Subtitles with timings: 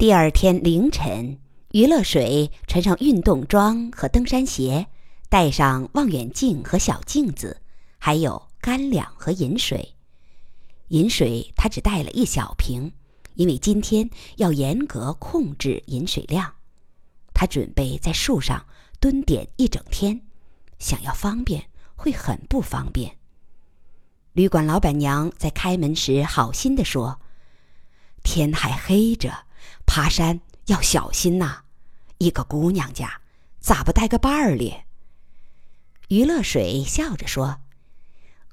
[0.00, 1.38] 第二天凌晨，
[1.72, 4.86] 余乐水穿上运动装和登山鞋，
[5.28, 7.60] 带上望远镜和小镜子，
[7.98, 9.94] 还有干粮和饮水。
[10.88, 12.90] 饮水他只带了一小瓶，
[13.34, 16.50] 因为今天要严格控制饮水量。
[17.34, 18.64] 他准备在树上
[19.00, 20.18] 蹲点一整天，
[20.78, 21.62] 想要方便
[21.94, 23.18] 会很不方便。
[24.32, 27.20] 旅馆老板娘在开门时好心地说
[28.24, 29.44] ：“天还黑着，
[29.92, 31.64] 爬山要小心呐。
[32.18, 33.20] 一个姑娘家，
[33.58, 34.84] 咋不带个伴儿哩？”
[36.06, 37.62] 余乐水笑着说：“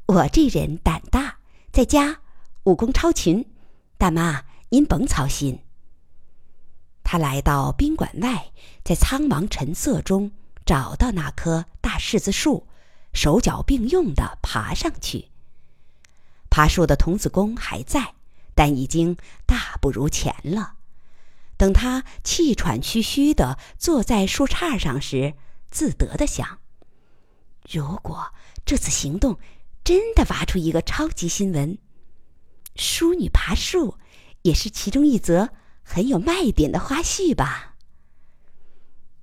[0.07, 1.37] 我这人胆大，
[1.71, 2.21] 在家。”
[2.65, 3.45] 武功超群，
[3.99, 5.59] 大妈您甭操心。
[7.03, 8.51] 他来到宾馆外，
[8.83, 10.31] 在苍茫晨色中
[10.65, 12.67] 找到那棵大柿子树，
[13.13, 15.29] 手脚并用的爬上去。
[16.49, 18.15] 爬树的童子功还在，
[18.55, 19.15] 但已经
[19.45, 20.76] 大不如前了。
[21.57, 25.33] 等他气喘吁吁的坐在树杈上时，
[25.69, 26.59] 自得的想：
[27.67, 28.33] 如果
[28.63, 29.39] 这次行动
[29.83, 31.77] 真的挖出一个超级新闻。
[32.75, 33.97] 淑女爬树，
[34.43, 35.49] 也是其中一则
[35.81, 37.75] 很有卖点的花絮吧。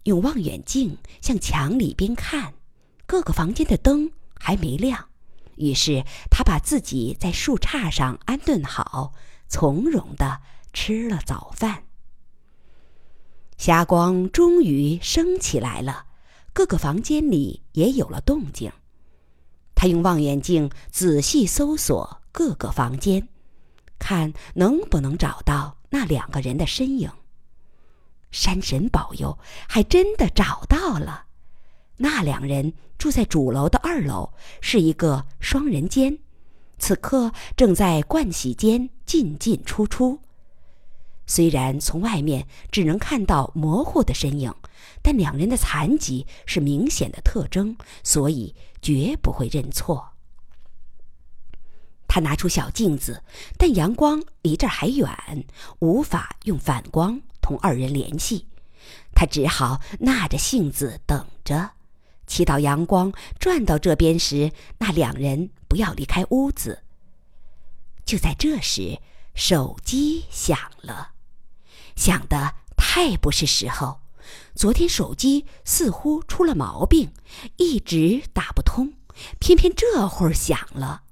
[0.02, 2.54] 用望远镜向墙里边看，
[3.06, 5.08] 各个房间的灯还没亮，
[5.56, 9.14] 于是他把自己在树杈上安顿好，
[9.48, 11.84] 从容的吃了早饭。
[13.64, 16.04] 霞光终于升起来了，
[16.52, 18.70] 各个房间里也有了动静。
[19.74, 23.26] 他用望远镜仔细搜索各个房间。
[23.98, 27.10] 看能不能找到那两个人的身影。
[28.30, 31.24] 山神保佑，还真的找到了。
[31.96, 36.18] 那两人住在主楼的二楼，是一个双人间，
[36.78, 40.20] 此刻正在盥洗间进进出出。
[41.26, 44.54] 虽然从外面只能看到模糊的身影，
[45.02, 50.10] 但两人的残疾是明显的特征，所以绝不会认错。
[52.06, 53.24] 他拿出小镜子，
[53.58, 55.44] 但阳光离这儿还远，
[55.80, 58.46] 无法用反光同二人联系。
[59.14, 61.70] 他只好纳着性子等着，
[62.26, 66.82] 祈祷阳光转到这边时，那两人不要离开屋子。
[68.04, 69.00] 就在这时，
[69.34, 71.13] 手机响了，
[71.96, 74.00] 响的太不是时候。
[74.54, 77.12] 昨天手机似乎出了毛病，
[77.56, 78.94] 一直打不通，
[79.38, 81.02] 偏偏这会儿响了。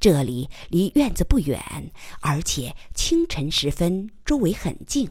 [0.00, 5.10] 这里离院子不远，而且清晨时分，周围很静，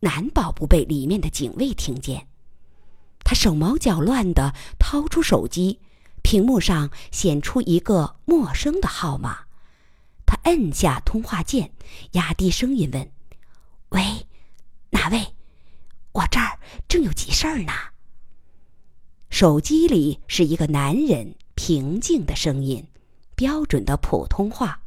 [0.00, 2.28] 难保不被里面的警卫听见。
[3.24, 5.80] 他手忙脚乱地掏出手机，
[6.22, 9.46] 屏幕上显出一个陌生的号码。
[10.26, 11.72] 他摁下通话键，
[12.12, 13.10] 压低声音问
[13.92, 14.26] ：“喂，
[14.90, 15.34] 哪位？
[16.12, 17.72] 我这儿正有急事儿呢。”
[19.30, 22.88] 手机里是一个男人平静的声音。
[23.34, 24.82] 标准的普通话。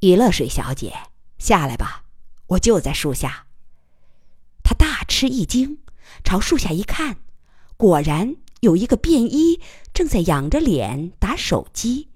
[0.00, 0.92] 于乐水小姐，
[1.38, 2.02] 下来吧，
[2.48, 3.46] 我就在树下。
[4.64, 5.78] 他大吃一惊，
[6.24, 7.18] 朝树下一看，
[7.76, 9.60] 果然有一个便衣
[9.94, 12.08] 正在仰着脸打手机。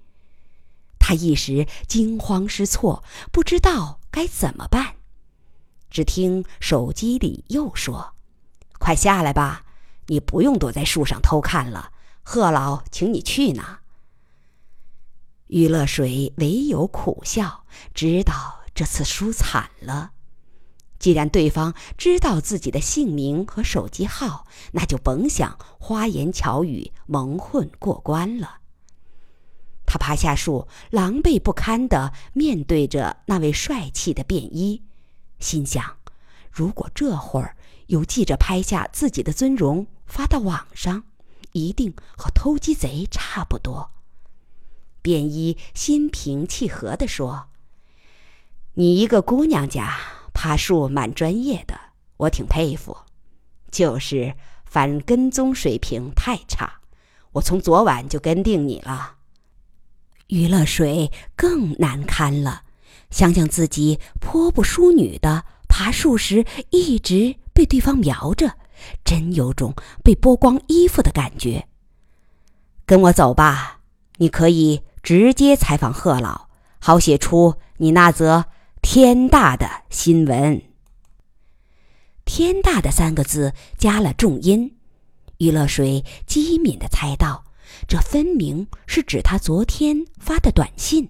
[0.99, 3.01] 他一时惊慌失措，
[3.31, 4.96] 不知道该怎么办。
[5.89, 8.13] 只听手机里又说
[8.79, 9.65] ：“快下来吧，
[10.07, 11.91] 你不用躲在树上偷看了，
[12.23, 13.79] 贺老请你去呢。”
[15.47, 20.11] 于乐水唯有苦笑，知道这次输惨了。
[20.99, 28.61] 既然对方知道自己的姓名和手机号，那就甭想花言巧语蒙混过关了。
[29.85, 34.83] 他爬下树，狼狈不堪地面对着那位帅气的便衣，
[35.39, 35.97] 心想：
[36.51, 37.55] 如果这会儿
[37.87, 41.03] 有记者拍下自己的尊容发到网上，
[41.51, 43.91] 一定和偷鸡贼差不多。
[45.01, 47.49] 便衣心平气和地说
[48.75, 49.97] ：“你一个姑娘家
[50.33, 51.79] 爬树蛮专业的，
[52.17, 52.97] 我挺佩服。
[53.71, 54.35] 就是
[54.65, 56.81] 反跟踪水平太差，
[57.33, 59.15] 我从昨晚就跟定你了。”
[60.27, 62.63] 余乐水更难堪了，
[63.09, 68.53] 想想自己颇不淑女的爬树时一直被对方瞄着，
[69.03, 69.73] 真有种
[70.03, 71.67] 被剥光衣服的感觉。
[72.85, 73.79] 跟我走吧，
[74.17, 74.81] 你可以。
[75.03, 76.49] 直接采访贺老，
[76.79, 78.47] 好写出你那则
[78.81, 80.61] 天大的新闻。
[82.25, 84.75] 天大的三个字加了重音，
[85.37, 87.45] 余乐水机敏的猜到，
[87.87, 91.07] 这分明是指他昨天发的短信。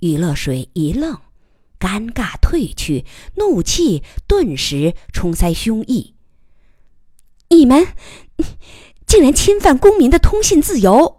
[0.00, 1.18] 余乐水一愣，
[1.78, 3.04] 尴尬退去，
[3.36, 6.12] 怒气顿时冲塞胸臆。
[7.48, 7.88] 你们
[9.06, 11.18] 竟然侵犯公民的通信自由！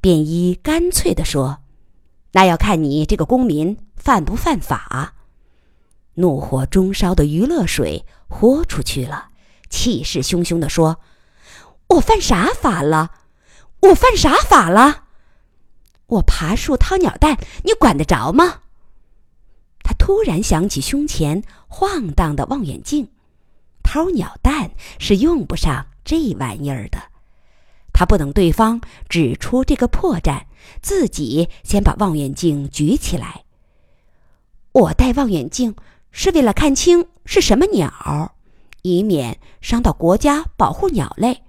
[0.00, 1.58] 便衣干脆地说
[2.32, 5.14] ：“那要看你这个公民犯不犯法。”
[6.14, 9.30] 怒火中烧的余乐水豁出去了，
[9.70, 11.00] 气势汹汹地说
[11.96, 13.12] ：“我犯啥法了？
[13.80, 15.04] 我犯啥法了？
[16.08, 18.60] 我爬树掏鸟蛋，你管得着吗？”
[19.82, 23.08] 他突然想起胸前晃荡的望远镜，
[23.82, 26.98] 掏鸟蛋是用不上这玩意儿的。
[27.92, 30.44] 他不等对方指出这个破绽，
[30.82, 33.44] 自己先把望远镜举起来。
[34.72, 35.74] 我戴望远镜
[36.12, 38.36] 是为了看清是什么鸟，
[38.82, 41.42] 以免伤到国家保护鸟类。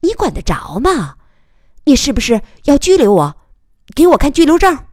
[0.00, 1.16] 你管得着吗？
[1.84, 3.36] 你是不是要拘留我？
[3.94, 4.84] 给我看拘留证。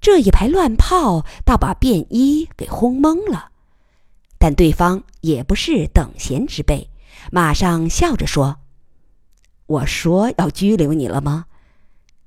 [0.00, 3.50] 这一排乱炮倒把便衣给轰懵了，
[4.38, 6.90] 但对方也不是等闲之辈，
[7.32, 8.58] 马上笑着说
[9.66, 11.46] ：“我说要拘留你了吗？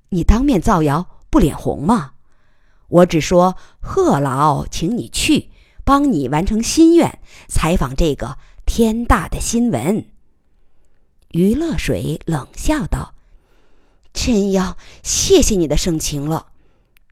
[0.09, 2.13] 你当面造谣不脸红吗？
[2.87, 5.51] 我只说贺老请你去，
[5.83, 10.05] 帮你完成心愿，采访这个天大的新闻。”
[11.31, 13.13] 余乐水冷笑道
[14.25, 16.47] ：“真要谢谢你的盛情了。”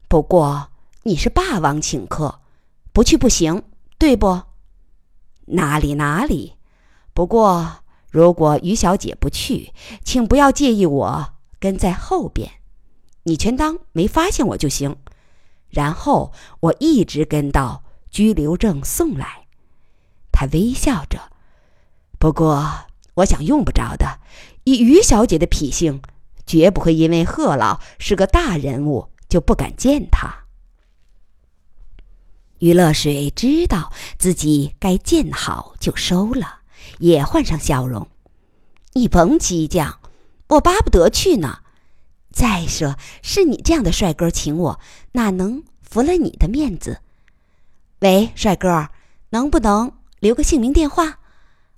[0.08, 0.70] 不过
[1.04, 2.40] 你是霸王请客，
[2.92, 3.62] 不去不行，
[3.96, 4.42] 对不？
[5.46, 6.54] 哪里哪里。
[7.14, 7.78] 不过
[8.10, 9.72] 如果于小姐不去，
[10.04, 12.50] 请不要介意我跟在后边，
[13.22, 14.96] 你全当没发现我就行。
[15.70, 19.46] 然后我一直跟到拘留证送来。
[20.32, 21.30] 他微笑着。
[22.18, 24.20] 不过我想用不着的。
[24.64, 26.02] 以于小姐的脾性，
[26.46, 29.10] 绝不会因为贺老是个大人物。
[29.28, 30.44] 就不敢见他。
[32.60, 36.60] 于乐水知道自己该见好就收了，
[37.00, 38.08] 也换上笑容。
[38.92, 39.98] 你甭激将，
[40.46, 41.58] 我巴不得去呢。
[42.30, 44.80] 再说是你这样的帅哥请我，
[45.12, 47.00] 哪能服了你的面子？
[47.98, 48.90] 喂，帅哥，
[49.30, 51.18] 能不能留个姓名电话？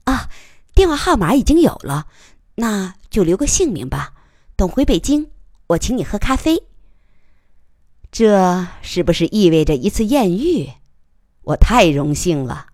[0.04, 0.28] 啊，
[0.74, 2.08] 电话号码已经有了，
[2.56, 4.12] 那就留个姓名吧。
[4.58, 5.30] 等回北京，
[5.68, 6.64] 我请你喝咖啡。
[8.10, 10.70] 这是不是意味着一次艳遇？
[11.42, 12.66] 我太荣幸了。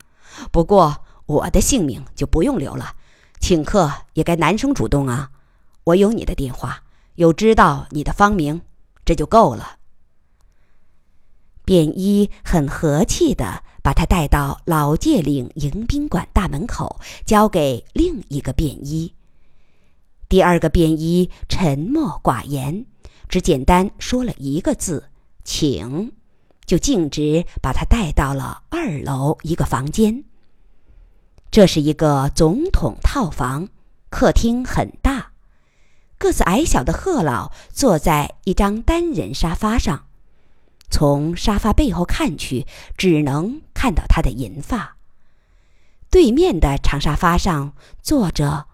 [0.50, 2.94] 不过我的姓名就不用留了，
[3.38, 5.32] 请客也该男生主动啊。
[5.84, 6.84] 我有你的电话，
[7.16, 8.62] 有知道你的芳名，
[9.04, 9.76] 这就够了。
[11.66, 19.13] 便衣很和气的把他带到老界岭迎宾馆大门口，交给另一个便衣。
[20.34, 22.86] 第二个便衣沉默寡言，
[23.28, 25.10] 只简单说了一个字。
[25.44, 26.10] 请，
[26.66, 30.24] 就径直把他带到了二楼一个房间。
[31.52, 33.68] 这是一个总统套房，
[34.10, 35.30] 客厅很大。
[36.18, 40.06] 个子矮小的贺老坐在一张单人沙发上，
[40.90, 42.66] 从沙发背后看去，
[42.98, 44.96] 只能看到他的银发。
[46.10, 48.66] 对面的长沙发上坐着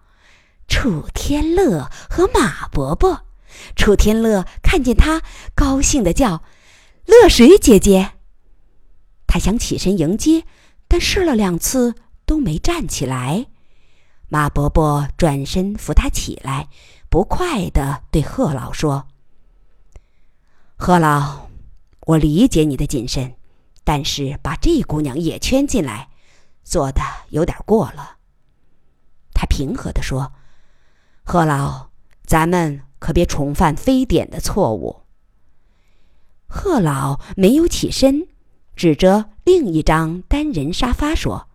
[0.71, 3.25] 楚天乐和马伯伯。
[3.75, 5.21] 楚天乐看见他，
[5.53, 6.43] 高兴的叫。
[7.05, 8.13] 乐水姐姐，
[9.27, 10.45] 他想起身迎接，
[10.87, 11.93] 但试了两次
[12.25, 13.47] 都没站起来。
[14.29, 16.69] 马伯伯转身扶他起来，
[17.09, 19.07] 不快地对贺老说
[20.77, 21.49] ：“贺老，
[22.07, 23.35] 我理解你的谨慎，
[23.83, 26.09] 但是把这姑娘也圈进来，
[26.63, 28.15] 做的有点过了。”
[29.35, 30.31] 他平和地说
[31.31, 31.87] ：“贺老，
[32.25, 35.03] 咱们可别重犯非典的错误。”
[36.45, 38.27] 贺老没有起身，
[38.75, 41.47] 指着另一张单人沙发说：“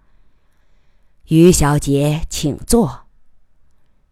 [1.28, 3.02] 于小姐，请坐。”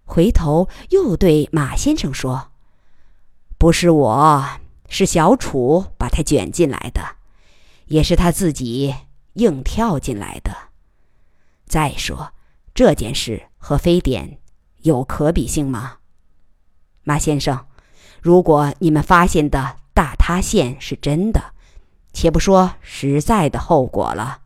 [0.05, 2.51] 回头又对马先生说
[3.57, 4.45] ：“不是我，
[4.91, 7.17] 是小楚把他卷进来的，
[7.87, 8.95] 也是他自己
[9.33, 10.55] 硬跳进来的。
[11.65, 12.35] 再说，
[12.75, 14.39] 这件事和非典
[14.85, 15.97] 有可比性吗？
[17.03, 17.67] 马先生，
[18.23, 21.55] 如果你们发现的……”大塌陷是真的，
[22.13, 24.41] 且不说实在的后果了，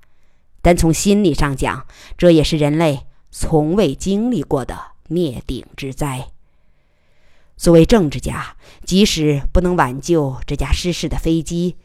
[0.61, 1.87] 单从心理上讲，
[2.19, 4.79] 这也是人类从未经历过的
[5.09, 6.29] 灭顶之灾。
[7.57, 11.77] 作为政治家，即使不能挽救这架失事的飞机，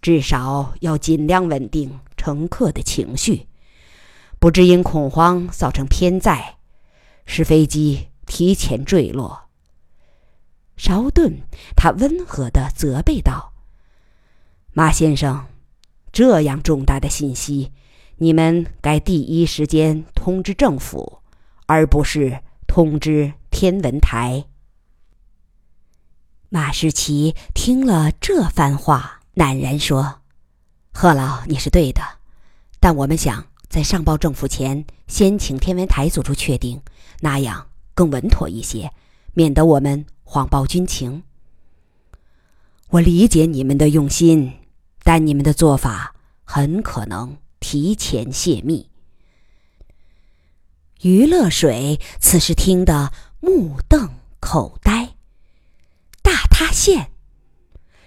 [0.00, 3.48] 至少要尽量稳定乘客的情绪，
[4.38, 6.56] 不致因恐慌造成偏载，
[7.26, 9.48] 使飞机提前坠落。
[10.76, 11.42] 稍顿，
[11.76, 13.52] 他温和地责备道
[14.74, 15.46] ：“马先生，
[16.12, 17.72] 这样重大的信息，
[18.16, 21.20] 你们该第一时间通知政府，
[21.66, 24.46] 而不是通知天文台。”
[26.50, 30.22] 马士奇听了这番话，喃然说
[30.92, 32.00] ：“贺老，你是对的，
[32.80, 36.80] 但我们想在上报政府前，先请天文台做出确定，
[37.24, 38.92] 那样更稳妥一些，
[39.32, 41.22] 免得我们谎报军情。
[42.90, 44.52] 我理解你们的用心，
[45.02, 46.14] 但你们的做法
[46.44, 48.90] 很可能提前泄密。”
[51.00, 55.16] 余乐水此时听得目瞪口呆。
[56.22, 57.10] 大塌陷，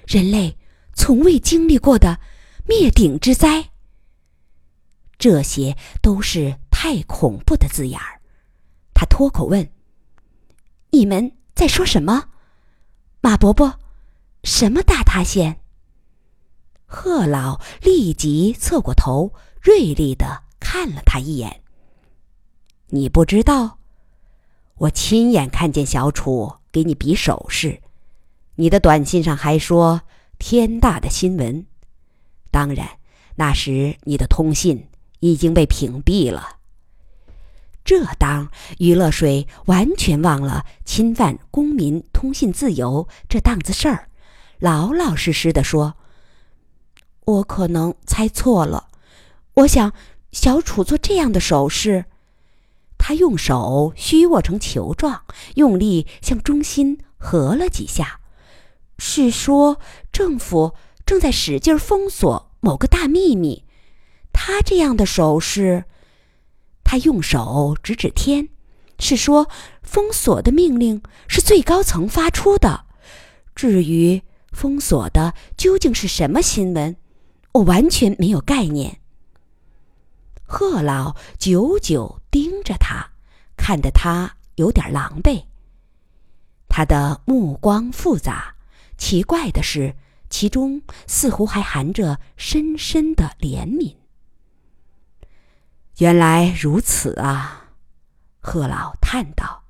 [0.06, 0.58] 人类
[0.94, 2.20] 从未经历过的
[2.68, 3.72] 灭顶之灾。
[5.18, 8.17] 这些都是太恐怖的字眼儿。
[9.00, 9.70] 他脱口问
[10.90, 12.30] ：“你们在说什么？”
[13.22, 13.80] 马伯伯，
[14.44, 15.60] 什么大塌陷？
[16.88, 21.62] 贺老立即侧过头，锐利的看了他一眼。
[22.88, 23.78] 你不知道？
[24.78, 27.80] 我亲眼看见小楚给你比手势。
[28.56, 30.02] 你的短信上还说
[30.40, 31.68] 天大的新闻，
[32.50, 32.98] 当然，
[33.36, 34.88] 那时你的通信
[35.20, 36.57] 已经被屏蔽了。
[37.88, 44.10] 这当余乐水完全忘了侵犯公民通信自由这档子事儿，
[44.60, 45.96] 老老实实的说
[47.24, 48.90] ：“我可能猜错了。
[49.54, 49.94] 我想
[50.34, 52.04] 小楚做这样的手势，
[52.98, 55.24] 他用手虚握成球状，
[55.56, 58.20] 用力向中心合了几下。”
[59.00, 59.80] 是说
[60.12, 60.74] 政府
[61.06, 63.64] 正在使劲封锁某个大秘密，
[64.34, 65.86] 他这样的手势，
[66.90, 68.48] 他用手指指天，
[68.98, 69.50] 是说
[69.84, 72.86] 封锁的命令是最高层发出的。
[73.54, 74.22] 至于
[74.54, 76.96] 封锁的究竟是什么新闻，
[77.52, 79.02] 我完全没有概念。
[80.44, 83.10] 贺老久久盯着他，
[83.58, 85.44] 看得他有点狼狈，
[86.70, 88.56] 他的目光复杂。
[88.98, 89.98] 奇怪的是，
[90.30, 93.98] 其中似乎还含着深深的怜悯。
[95.98, 97.72] 原来如此啊，
[98.40, 99.64] 贺老叹道：“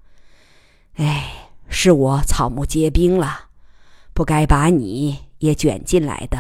[0.95, 3.49] 哎，是我草木皆兵了，
[4.13, 6.37] 不该把你也卷进来的。”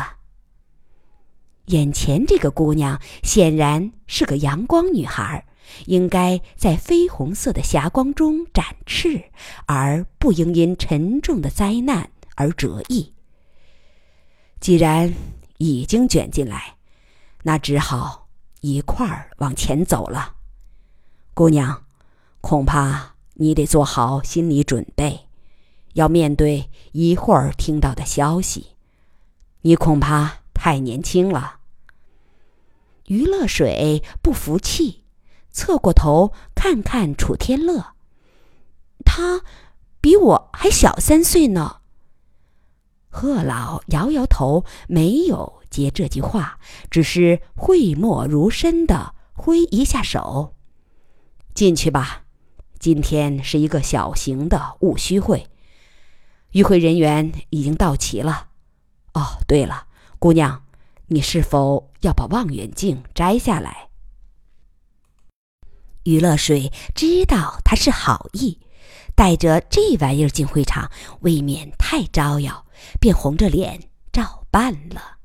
[1.67, 5.45] 眼前这个姑娘显然是个阳光女孩，
[5.85, 9.31] 应该在绯红色的霞光中展翅，
[9.65, 12.11] 而不应因沉重的灾难。
[12.39, 13.15] 而折翼。
[14.59, 15.11] 既然
[15.57, 16.75] 已经卷进来，
[17.41, 18.26] 那只好
[18.69, 20.35] 一块儿往前走了。
[21.33, 21.85] 姑娘，
[22.41, 25.27] 恐怕你得做好心理准备，
[25.93, 28.75] 要面对一会儿听到的消息。
[29.61, 31.59] 你恐怕太年轻了。
[33.05, 35.05] 余乐水不服气，
[35.49, 37.93] 侧过头看看楚天乐，
[39.05, 39.43] 他
[40.01, 41.77] 比我还小三岁呢。
[43.09, 46.59] 贺老摇摇头，没有接这句话，
[46.89, 50.55] 只是讳莫如深的挥一下手
[51.53, 52.23] ：“进去吧，
[52.79, 55.47] 今天是一个小型的务虚会，
[56.51, 58.49] 与会人员已经到齐了。
[59.13, 59.87] 哦，对了，
[60.19, 60.63] 姑娘，
[61.07, 63.89] 你是否要把望远镜摘下来？”
[66.03, 68.59] 余乐水知道他是好意。
[69.15, 72.67] 带着这玩意儿进会场，未免太招摇，
[73.01, 75.16] 便红着脸照办了。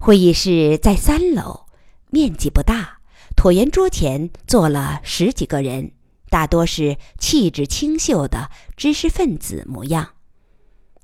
[0.00, 1.66] 会议室在三楼，
[2.10, 3.00] 面积不大，
[3.36, 5.90] 椭圆桌前坐了十几个人，
[6.30, 10.10] 大多是气质清秀的知识分子模样。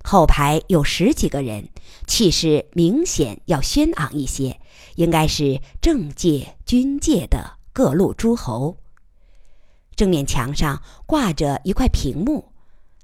[0.04, 1.68] 后排有十几个人，
[2.06, 4.60] 气势明显要轩昂一些，
[4.94, 8.78] 应该是政界、军界的各路诸侯。
[9.96, 12.52] 正面墙上挂着一块屏幕，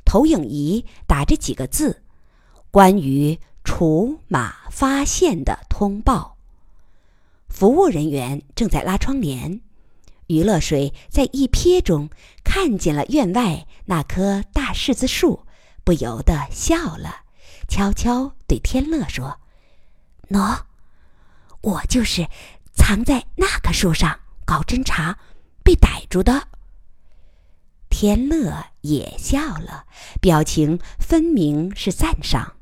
[0.04, 2.02] 投影仪打着几个字
[2.70, 6.36] ：“关于楚马发现的通报。”
[7.48, 9.60] 服务人员正在拉窗帘。
[10.28, 12.08] 余乐水在一瞥中
[12.44, 15.44] 看见了院外那棵大柿子树，
[15.82, 17.22] 不由得笑了，
[17.66, 19.40] 悄悄对天乐说
[20.30, 20.60] ：“喏，
[21.62, 22.28] 我就是
[22.72, 25.18] 藏在那棵树上搞侦查，
[25.64, 26.46] 被逮住的。”
[27.90, 29.86] 天乐也笑了，
[30.20, 32.54] 表情分明是赞赏。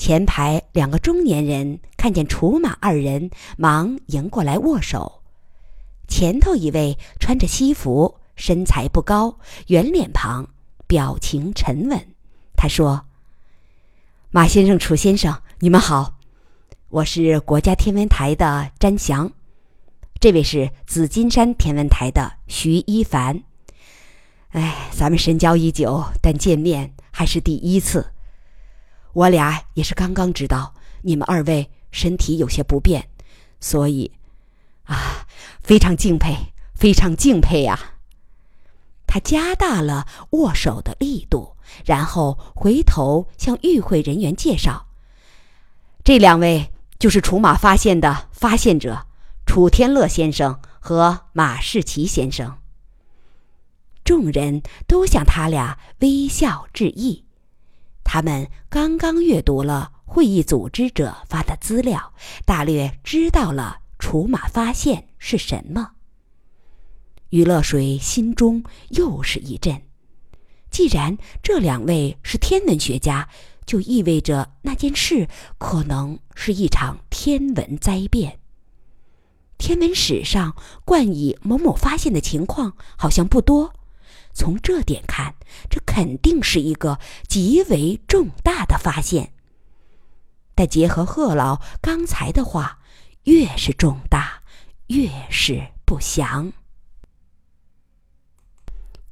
[0.00, 5.20] 前排两个中年人看见楚马二人，忙迎过来握手。
[6.08, 10.48] 前头一位穿着西服，身材不高，圆脸庞，
[10.86, 12.02] 表情沉稳。
[12.56, 13.04] 他说
[14.32, 16.14] ：“马先生、楚先生，你们好，
[16.88, 19.30] 我是国家天文台的詹翔，
[20.18, 23.42] 这位是紫金山天文台的徐一凡。
[24.48, 28.12] 哎，咱们深交已久，但见面还是第一次。
[29.12, 33.08] 我俩也是刚刚知道你们二位身体有些不便，
[33.60, 34.12] 所以
[34.84, 35.26] 啊，
[35.60, 37.94] 非常敬佩，非常敬佩呀。
[39.06, 44.86] 他加大了握手的力度，然后回头向与会人员介绍
[46.04, 49.06] ：“这两位就是楚马发现的发现者，
[49.46, 52.58] 楚天乐先生和马士奇先生。”
[54.04, 57.24] 众人都向他俩微笑致意。
[58.12, 62.12] 他们刚刚阅读了会议组织者发的资料，
[62.44, 65.92] 大略知道了楚马发现是什么。
[67.28, 69.80] 于乐水心中又是一震。
[70.72, 73.28] 既然这两位是天文学家，
[73.64, 78.40] 就意味着那件事可能是一场天文灾变。
[79.56, 83.72] 天文史上冠以某某发现的情况好像不多，
[84.32, 85.34] 从这点看，
[85.68, 89.32] 这肯定是一个极为重大的发现。
[90.54, 92.78] 但结合贺老刚才的话，
[93.24, 94.42] 越是重大，
[94.88, 96.52] 越是不祥。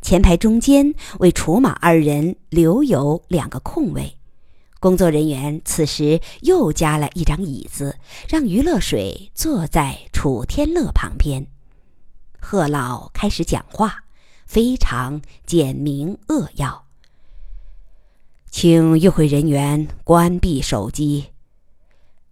[0.00, 4.16] 前排中间为楚马二人留有两个空位，
[4.80, 7.98] 工作人员此时又加了一张椅子，
[8.28, 11.46] 让于乐水坐在楚天乐旁边。
[12.40, 14.04] 贺老开始讲话，
[14.49, 16.87] 非常简明扼要，
[18.50, 21.26] 请与会人员关闭手机，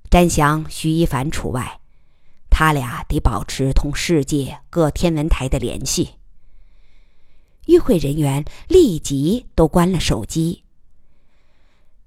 [0.08, 1.78] 詹翔、徐一凡除外，
[2.48, 6.14] 他俩得保持同世界各天文台的联系。
[7.66, 10.64] 与会人员立即都关了手机。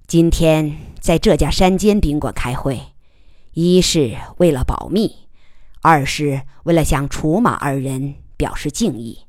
[0.08, 2.82] 今天在这家山间宾馆开会，
[3.54, 5.28] 一是为了保密，
[5.82, 9.29] 二是为了向楚马二人表示敬意。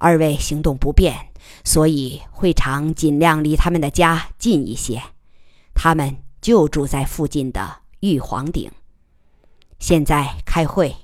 [0.00, 1.28] 二位行动不便，
[1.62, 5.02] 所以会场尽量离他们的家近一些。
[5.74, 8.70] 他们就住在附近的玉皇顶。
[9.78, 10.96] 现在开会。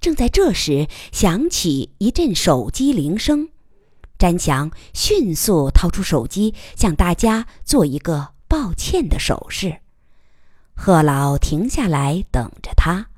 [0.00, 3.48] 正在这时，响起一阵手机铃声。
[4.18, 9.80] 詹翔迅速掏出手机，向大家做一个抱歉的手势。
[10.74, 13.10] 贺老停下来等着他。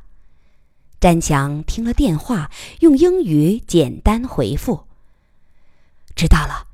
[1.01, 4.85] 詹强听了电话，用英语简单回复
[6.15, 6.67] ：“知道了，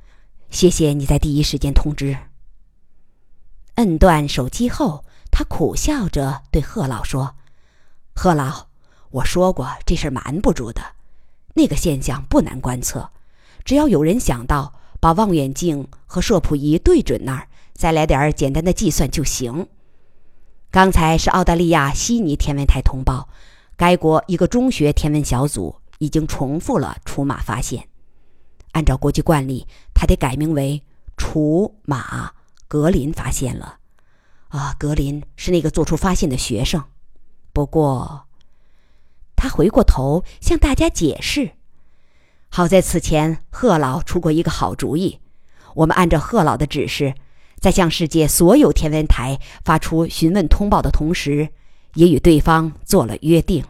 [0.50, 2.18] 谢谢你在第一时间通知。”
[3.76, 7.36] 摁断手机后，他苦笑着对贺老说
[8.16, 8.66] ：“贺老。”
[9.10, 10.82] 我说过，这事瞒不住的。
[11.54, 13.10] 那个现象不难观测，
[13.64, 19.68] 只要有人想到把望远镜和摄谱仪对准那儿，再来点简单的计算就行。
[20.72, 23.28] 刚才是澳大利亚悉尼天文台通报，
[23.76, 27.88] 该国一个中学天文小组已经重复了楚马发现。
[28.72, 30.82] 按照国际惯例，他得改名为
[31.16, 32.32] 楚马
[32.68, 33.78] 格林发现了。
[34.48, 36.82] 啊，格林是那个做出发现的学生。
[37.52, 38.22] 不过。
[39.38, 41.52] 他回过头向大家解释
[42.48, 45.20] ：“好在此前贺老出过一个好主意，
[45.74, 47.14] 我们按照贺老的指示，
[47.60, 51.50] 在向世界所有天文台发出询问通报的同时，
[51.96, 53.64] 也与对方做了约定：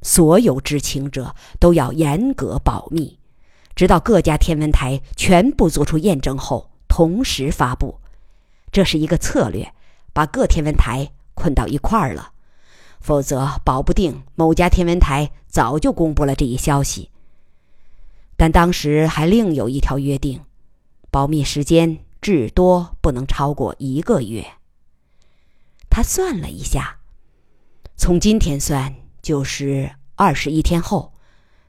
[0.00, 3.18] 所有知情者都要严格保密，
[3.74, 8.00] 直到各家天文台全部做出验证后，同时发布。
[8.72, 9.74] 这是一个策略，
[10.12, 12.32] 把各天文台捆到一块儿了。”
[12.98, 17.10] 否则，保不定某家天文台早就公布了这一消息。
[18.36, 20.40] 但当时还另有一条约定，
[21.10, 24.44] 保密时间至多不能超过一个月。
[25.88, 26.95] 他算了一下，
[27.96, 31.14] 从今天算就是二十一天后，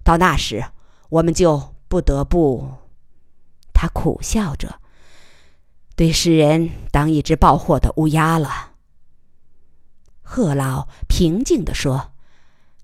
[0.03, 0.63] 到那时
[1.09, 2.69] 我们就不得不……
[3.73, 4.81] 他苦笑着，
[5.95, 8.73] 对世人当一只报货的乌鸦了。
[10.21, 12.11] 贺老平静地说：“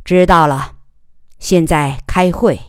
[0.05, 0.77] 知道了，
[1.39, 2.59] 现在开会。”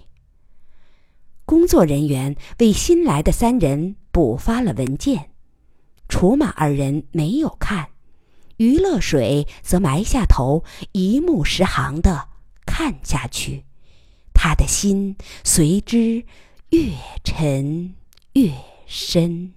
[1.46, 5.30] 工作人员为新来的三人补发了文件，
[6.08, 7.90] 楚马二人没有看，
[8.58, 12.28] 余乐水则埋下头，一目十行的
[12.64, 13.64] 看下去，
[14.32, 16.24] 他的心随之
[16.70, 17.94] 越沉
[18.34, 18.52] 越
[18.86, 19.54] 深。